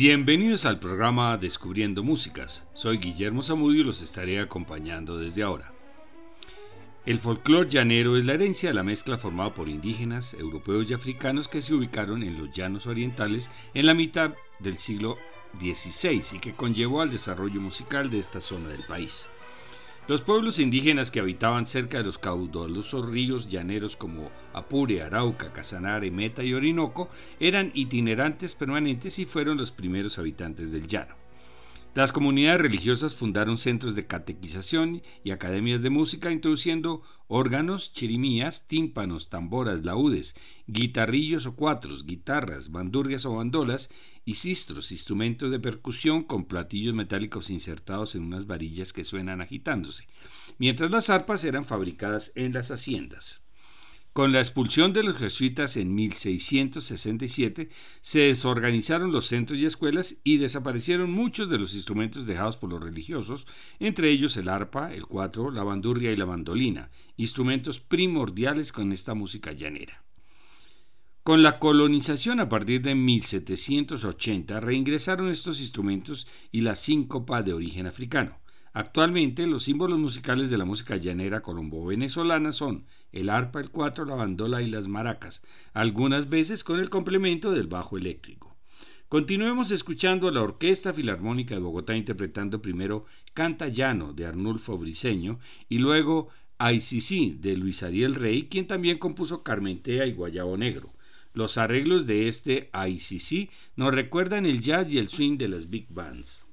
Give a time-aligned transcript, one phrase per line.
[0.00, 2.66] Bienvenidos al programa Descubriendo Músicas.
[2.72, 5.74] Soy Guillermo Zamudio y los estaré acompañando desde ahora.
[7.04, 11.48] El folclore llanero es la herencia de la mezcla formada por indígenas, europeos y africanos
[11.48, 15.18] que se ubicaron en los llanos orientales en la mitad del siglo
[15.58, 19.26] XVI y que conllevó al desarrollo musical de esta zona del país.
[20.08, 26.10] Los pueblos indígenas que habitaban cerca de los caudalosos ríos llaneros como Apure, Arauca, Casanare,
[26.10, 27.08] Meta y Orinoco
[27.38, 31.19] eran itinerantes permanentes y fueron los primeros habitantes del llano.
[31.92, 39.28] Las comunidades religiosas fundaron centros de catequización y academias de música introduciendo órganos, chirimías, tímpanos,
[39.28, 40.36] tamboras, laúdes,
[40.68, 43.90] guitarrillos o cuatros, guitarras, bandurrias o bandolas
[44.24, 50.06] y sistros, instrumentos de percusión con platillos metálicos insertados en unas varillas que suenan agitándose,
[50.58, 53.39] mientras las arpas eran fabricadas en las haciendas.
[54.12, 57.68] Con la expulsión de los jesuitas en 1667,
[58.00, 62.82] se desorganizaron los centros y escuelas y desaparecieron muchos de los instrumentos dejados por los
[62.82, 63.46] religiosos,
[63.78, 69.14] entre ellos el arpa, el cuatro, la bandurria y la mandolina, instrumentos primordiales con esta
[69.14, 70.02] música llanera.
[71.22, 77.86] Con la colonización a partir de 1780 reingresaron estos instrumentos y la síncopa de origen
[77.86, 78.40] africano.
[78.72, 84.14] Actualmente los símbolos musicales de la música llanera colombo-venezolana son el arpa, el cuatro, la
[84.14, 88.56] bandola y las maracas, algunas veces con el complemento del bajo eléctrico.
[89.08, 95.40] Continuemos escuchando a la Orquesta Filarmónica de Bogotá interpretando primero Canta Llano de Arnulfo Briceño
[95.68, 96.28] y luego
[96.60, 100.92] ICC de Luis Ariel Rey, quien también compuso Carmentea y Guayabo Negro.
[101.32, 105.86] Los arreglos de este ICC nos recuerdan el jazz y el swing de las big
[105.88, 106.46] bands.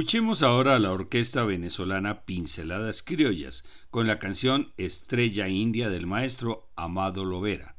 [0.00, 6.70] Escuchemos ahora a la orquesta venezolana Pinceladas Criollas con la canción Estrella India del maestro
[6.74, 7.76] Amado Lovera.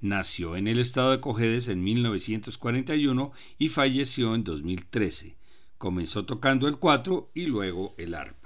[0.00, 5.36] Nació en el estado de Cojedes en 1941 y falleció en 2013.
[5.76, 8.43] Comenzó tocando el cuatro y luego el arpa.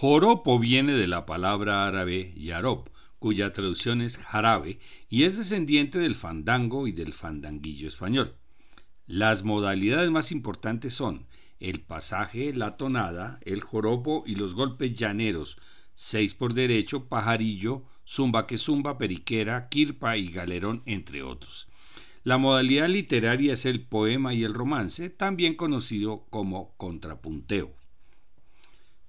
[0.00, 2.88] Joropo viene de la palabra árabe yarop,
[3.18, 4.78] cuya traducción es jarabe
[5.08, 8.36] y es descendiente del fandango y del fandanguillo español.
[9.08, 11.26] Las modalidades más importantes son
[11.58, 15.58] el pasaje, la tonada, el joropo y los golpes llaneros,
[15.96, 21.66] seis por derecho, pajarillo, zumba que zumba, periquera, quirpa y galerón, entre otros.
[22.22, 27.77] La modalidad literaria es el poema y el romance, también conocido como contrapunteo.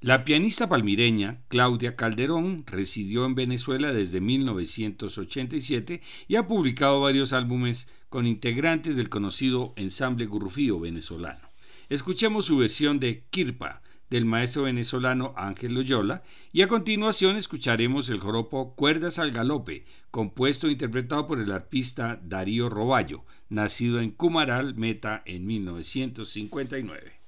[0.01, 7.89] La pianista palmireña Claudia Calderón residió en Venezuela desde 1987 y ha publicado varios álbumes
[8.07, 11.41] con integrantes del conocido ensamble gurrufío venezolano.
[11.89, 18.21] Escuchemos su versión de Kirpa del maestro venezolano Ángel Loyola y a continuación escucharemos el
[18.21, 24.75] joropo Cuerdas al Galope, compuesto e interpretado por el arpista Darío Roballo, nacido en Cumaral,
[24.75, 27.19] Meta, en 1959.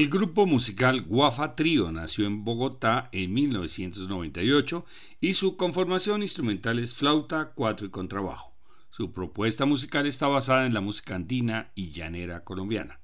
[0.00, 4.86] El grupo musical Guafa Trío nació en Bogotá en 1998
[5.20, 8.54] y su conformación instrumental es flauta, cuatro y contrabajo.
[8.88, 12.98] Su propuesta musical está basada en la música andina y llanera colombiana.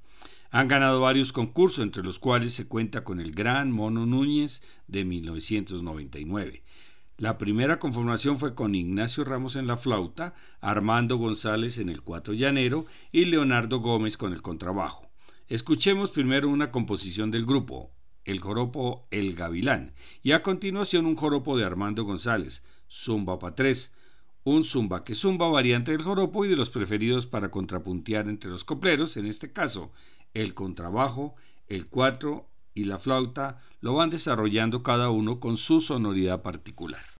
[0.50, 5.04] Han ganado varios concursos, entre los cuales se cuenta con el Gran Mono Núñez de
[5.04, 6.62] 1999.
[7.18, 10.32] La primera conformación fue con Ignacio Ramos en la flauta,
[10.62, 15.05] Armando González en el cuatro llanero y Leonardo Gómez con el contrabajo.
[15.48, 17.92] Escuchemos primero una composición del grupo,
[18.24, 23.94] el joropo El Gavilán, y a continuación un joropo de Armando González, Zumba pa' tres,
[24.42, 28.64] un zumba que zumba variante del joropo y de los preferidos para contrapuntear entre los
[28.64, 29.92] copleros, en este caso
[30.34, 31.36] el contrabajo,
[31.68, 37.15] el cuatro y la flauta, lo van desarrollando cada uno con su sonoridad particular.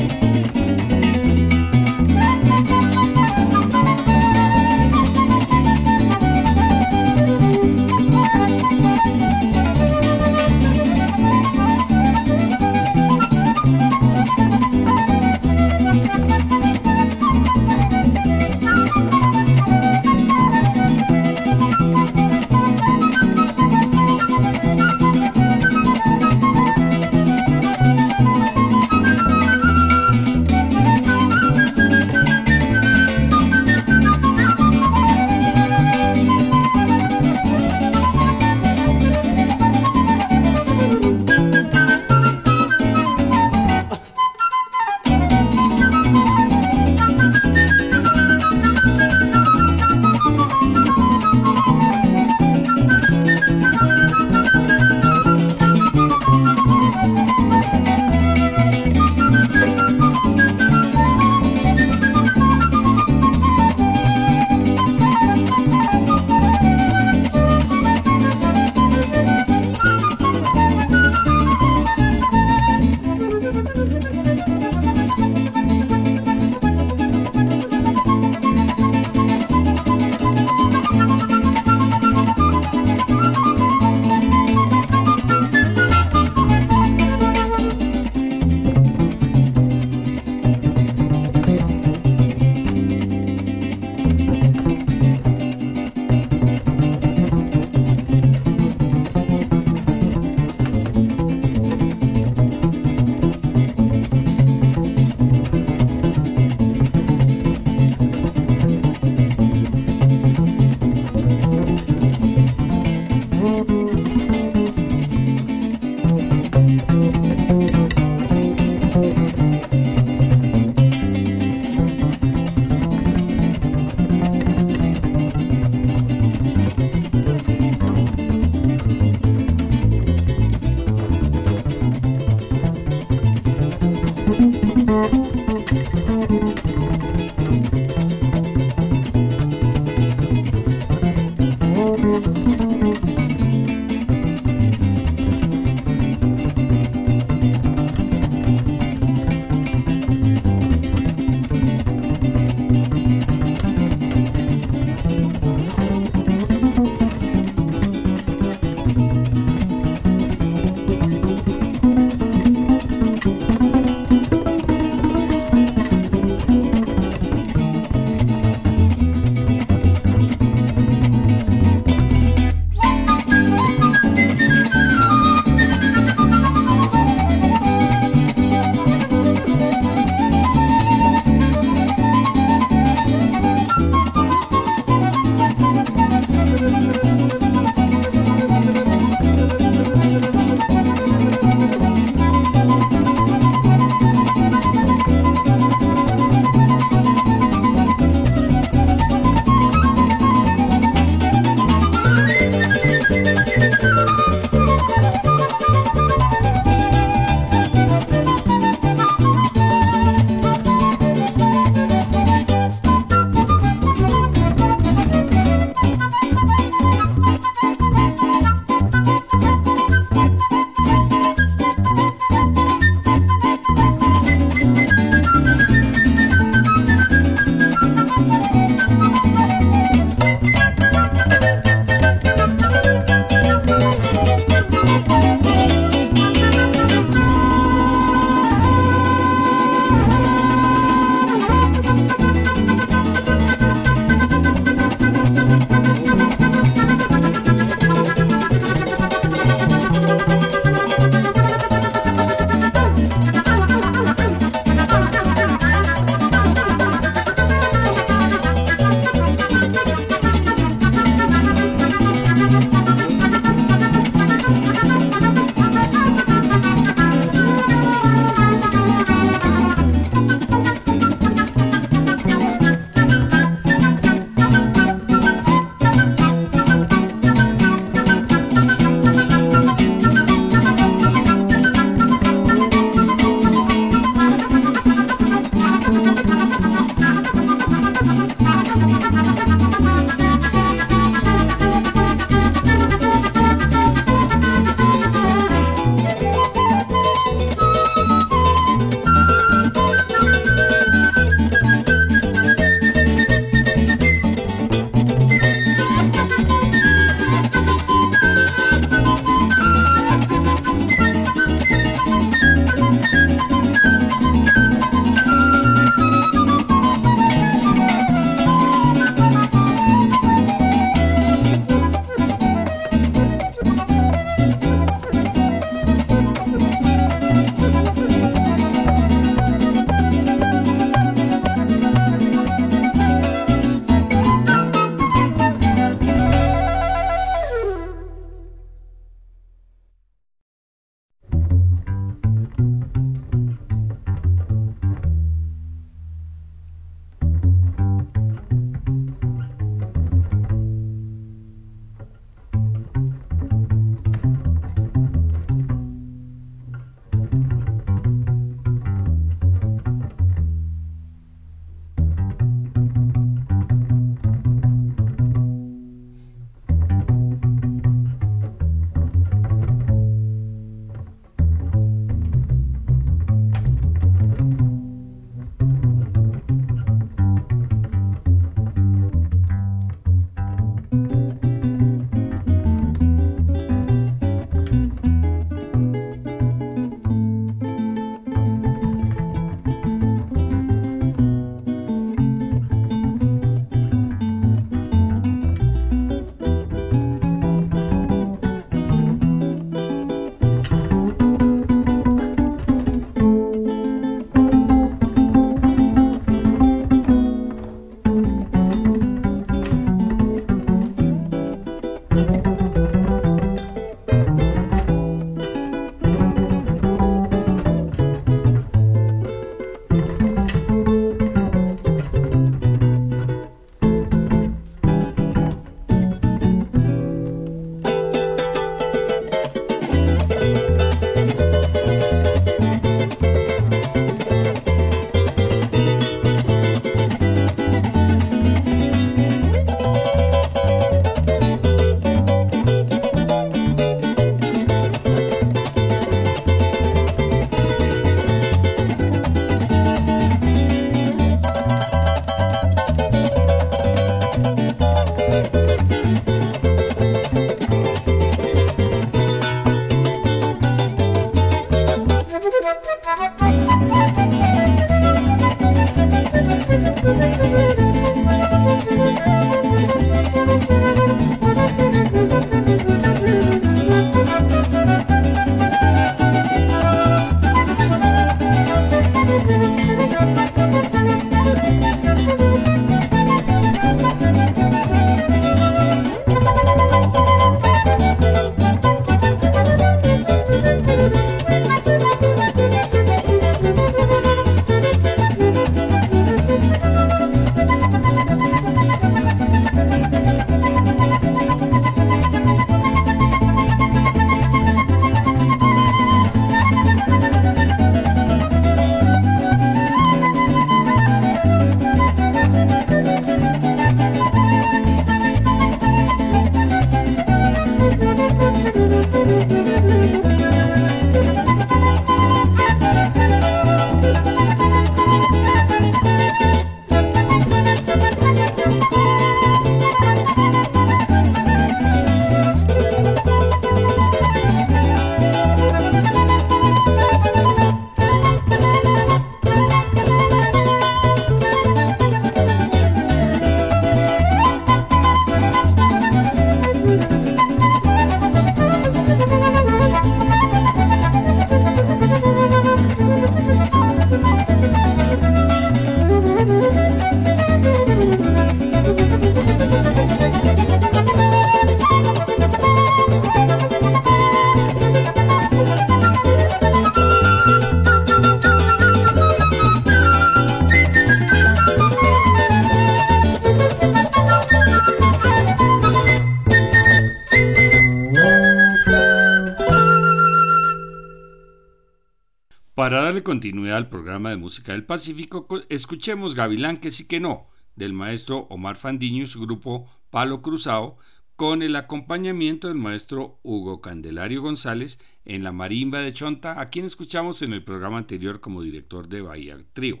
[583.28, 588.46] Continuidad al programa de música del Pacífico, escuchemos Gavilán que sí que no, del maestro
[588.48, 590.96] Omar Fandiño y su grupo Palo Cruzado,
[591.36, 596.86] con el acompañamiento del maestro Hugo Candelario González en la marimba de Chonta, a quien
[596.86, 600.00] escuchamos en el programa anterior como director de Bahía Trío.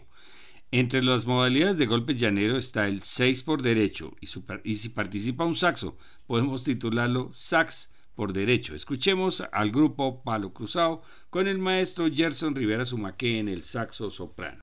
[0.70, 4.28] Entre las modalidades de golpe llanero está el 6 por derecho y,
[4.64, 8.74] y si participa un saxo, podemos titularlo sax por derecho.
[8.74, 14.60] Escuchemos al grupo Palo Cruzado con el maestro Gerson Rivera Sumaque en el saxo soprano.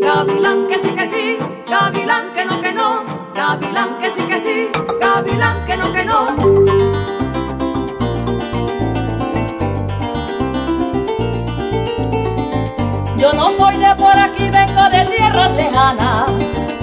[0.00, 1.36] Gavilán que sí que sí,
[1.68, 4.68] gavilán que no que no, gavilán que sí que sí,
[5.00, 7.03] gavilán que no que no.
[13.24, 16.78] Yo no soy de por aquí, vengo de tierras lejanas.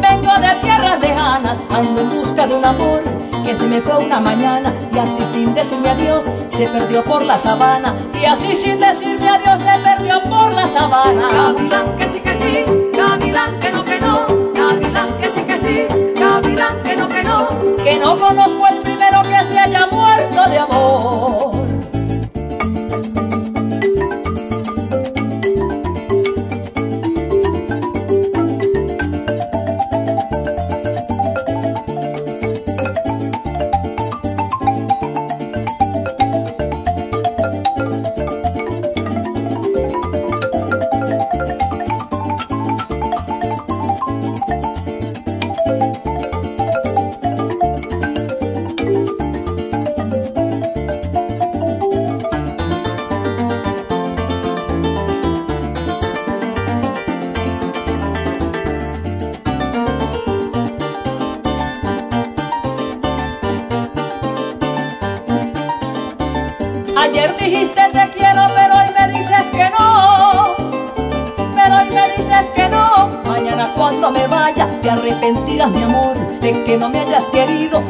[0.00, 3.00] Vengo de tierras lejanas, ando en busca de un amor
[3.44, 7.38] que se me fue una mañana y así sin decirme adiós se perdió por la
[7.38, 11.28] sabana y así sin decirme adiós se perdió por la sabana.
[11.30, 12.64] Gavilán que sí que sí,
[12.96, 15.86] gavilán que no que no, gavilán que sí que sí,
[16.18, 17.48] gavilán que no que no,
[17.84, 21.45] que no conozco el primero que se haya muerto de amor.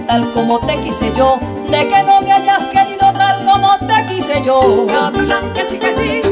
[0.06, 1.38] Tal como te quise yo,
[1.68, 4.86] de que no me hayas querido tal como te quise yo.
[4.86, 6.22] Gavilán que sí que sí,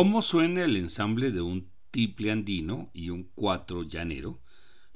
[0.00, 4.40] ¿Cómo suena el ensamble de un tiple andino y un cuatro llanero?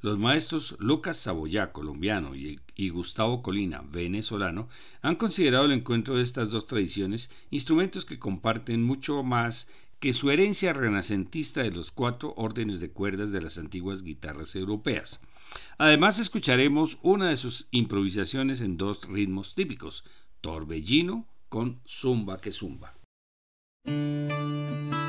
[0.01, 4.67] Los maestros Lucas Saboyá, colombiano, y, y, Gustavo Colina, venezolano,
[5.03, 9.69] han considerado el encuentro de estas dos tradiciones instrumentos que comparten mucho más
[10.01, 15.21] que su herencia renacentista de los cuatro órdenes de cuerdas de las antiguas guitarras europeas.
[15.77, 20.03] Además escucharemos una de sus improvisaciones en dos ritmos típicos,
[20.41, 22.95] torbellino con zumba que zumba.
[23.87, 25.04] Música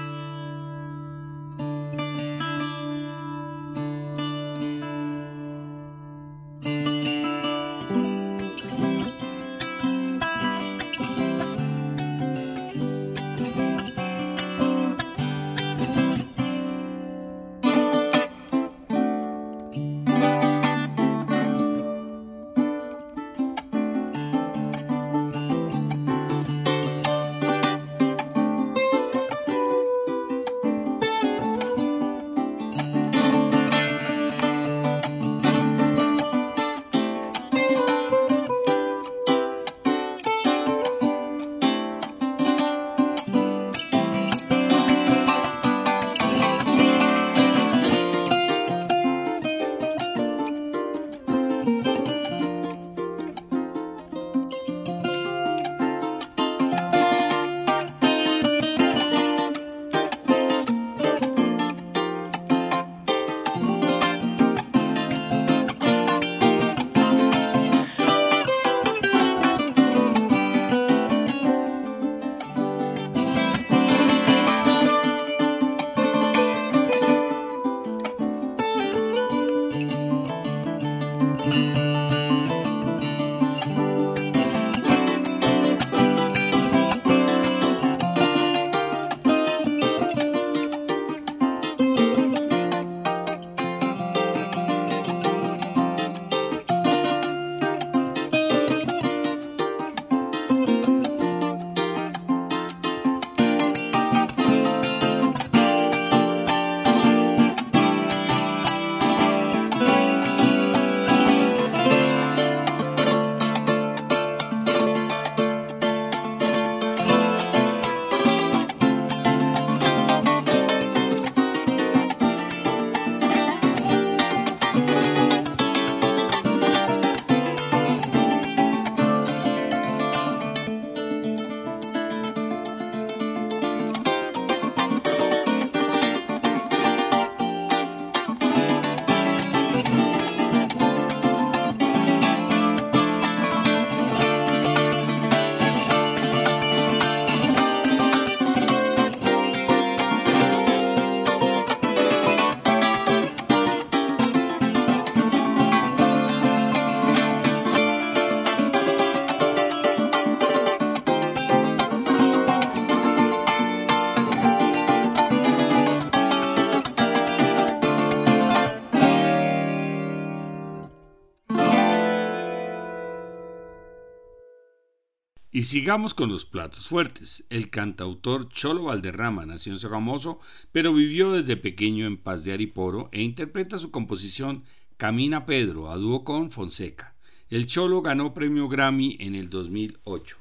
[175.56, 177.46] Y sigamos con los platos fuertes.
[177.50, 180.42] El cantautor Cholo Valderrama nació en Sogamoso,
[180.74, 184.66] pero vivió desde pequeño en Paz de Ariporo e interpreta su composición
[184.98, 187.16] Camina Pedro a dúo con Fonseca.
[187.48, 190.38] El Cholo ganó premio Grammy en el 2008.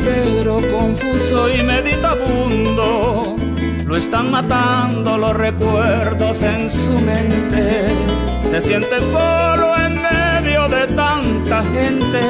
[0.00, 3.36] Pedro confuso y meditabundo,
[3.84, 7.88] lo están matando los recuerdos en su mente.
[8.48, 12.20] Se siente solo en medio de tanta gente,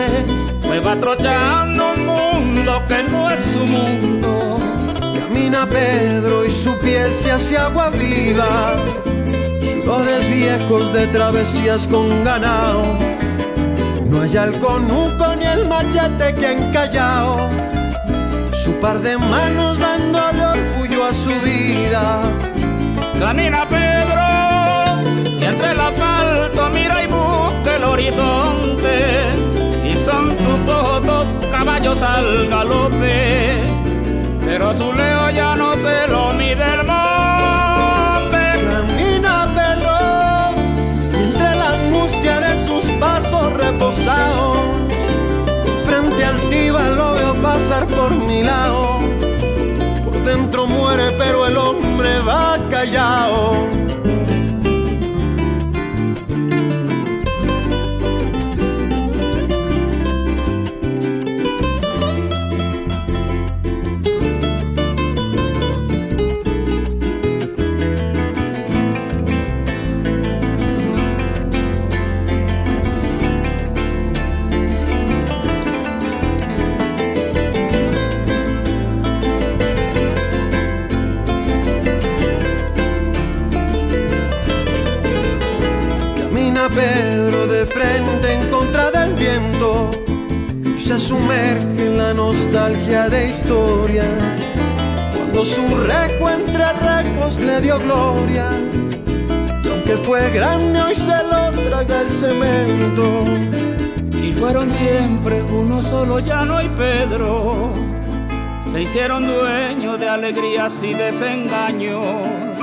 [0.62, 4.58] pues va trochando un mundo que no es su mundo.
[5.18, 8.76] Camina Pedro y su piel se hace agua viva,
[9.82, 12.98] sudores viejos de travesías con ganado
[14.18, 17.48] no hay el conuco ni el machete que han callado.
[18.52, 22.22] Su par de manos dándole orgullo a su vida.
[23.20, 24.26] Camina Pedro
[25.40, 28.96] y entre el asfalto mira y busca el horizonte.
[29.84, 33.62] Y son sus ojos caballos al galope.
[34.44, 37.07] Pero su leo ya no se lo mide el reposado.
[47.86, 48.98] por mi lado.
[50.04, 51.97] Por dentro muere, pero el hombre
[110.68, 112.58] y desengaños.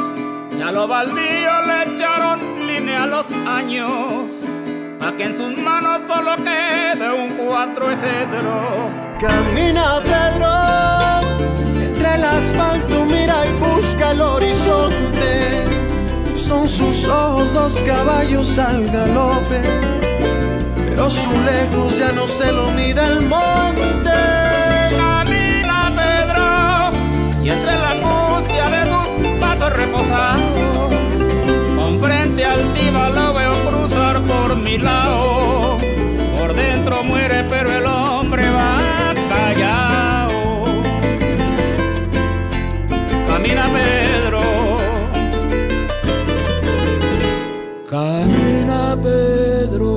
[0.60, 2.39] Ya lo baldío le echaron
[2.95, 4.32] a los años,
[4.99, 8.91] pa' que en sus manos solo quede un cuatro cedro.
[9.20, 10.53] Camina Pedro,
[11.82, 15.64] entre el asfalto mira y busca el horizonte.
[16.36, 19.62] Son sus ojos dos caballos al galope,
[20.76, 24.35] pero su lejos ya no se lo mide el monte.
[29.96, 30.66] Reposados
[32.00, 35.78] frente altiva la veo cruzar por mi lado.
[36.38, 40.66] Por dentro muere, pero el hombre va callado.
[43.28, 44.41] Camina Pedro.
[47.89, 49.96] Camina Pedro.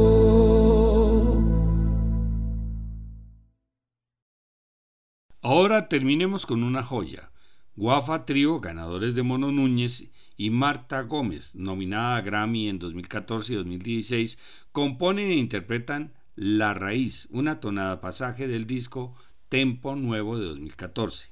[5.42, 7.30] Ahora terminemos con una joya.
[7.78, 13.56] Guafa Trío, ganadores de Mono Núñez y Marta Gómez, nominada a Grammy en 2014 y
[13.56, 14.36] 2016,
[14.72, 19.14] componen e interpretan La Raíz, una tonada pasaje del disco
[19.48, 21.28] Tempo Nuevo de 2014.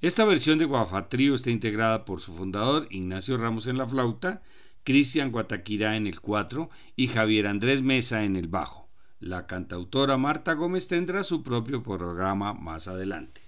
[0.00, 4.42] Esta versión de Guafatrío está integrada por su fundador Ignacio Ramos en la flauta,
[4.82, 8.88] Cristian Guataquira en el cuatro y Javier Andrés Mesa en el bajo.
[9.20, 13.39] La cantautora Marta Gómez tendrá su propio programa más adelante.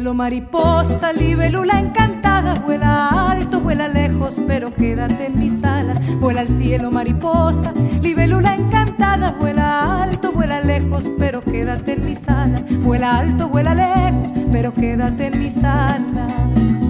[0.00, 5.98] Cielo mariposa, libélula encantada, vuela alto, vuela lejos, pero quédate en mis alas.
[6.18, 12.64] Vuela al cielo mariposa, libélula encantada, vuela alto, vuela lejos, pero quédate en mis alas.
[12.82, 16.89] Vuela alto, vuela lejos, pero quédate en mis alas.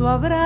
[0.00, 0.39] tu abraço.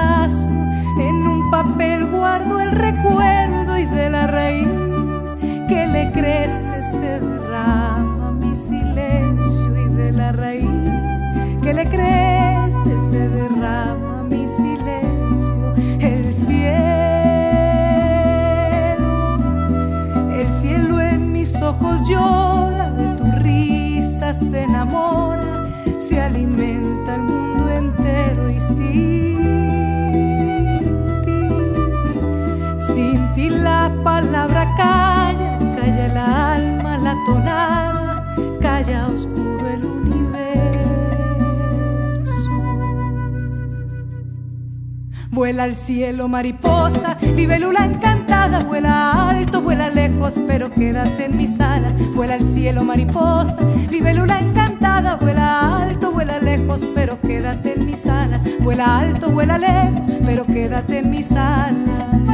[45.35, 51.93] Vuela al cielo mariposa, libélula encantada, vuela alto, vuela lejos, pero quédate en mis alas.
[52.15, 53.59] Vuela al cielo mariposa,
[53.91, 58.45] libélula encantada, vuela alto, vuela lejos, pero quédate en mis alas.
[58.61, 62.34] Vuela alto, vuela lejos, pero quédate en mis alas.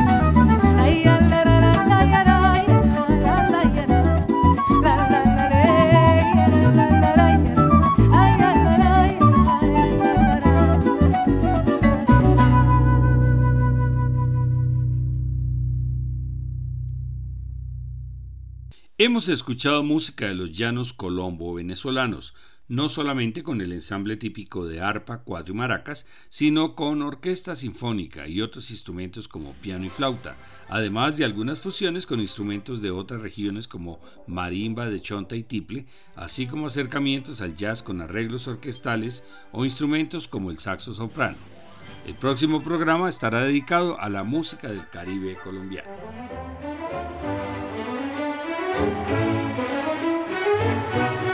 [19.02, 22.34] Hemos escuchado música de los llanos colombo venezolanos,
[22.68, 28.28] no solamente con el ensamble típico de arpa, cuatro y maracas, sino con orquesta sinfónica
[28.28, 30.36] y otros instrumentos como piano y flauta,
[30.68, 35.86] además de algunas fusiones con instrumentos de otras regiones como marimba de chonta y tiple,
[36.14, 41.38] así como acercamientos al jazz con arreglos orquestales o instrumentos como el saxo soprano.
[42.06, 45.88] El próximo programa estará dedicado a la música del Caribe colombiano.
[48.80, 49.08] Thank
[51.24, 51.29] you.